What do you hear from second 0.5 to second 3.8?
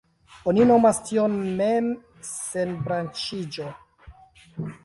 Oni nomas tion „mem-senbranĉiĝo“.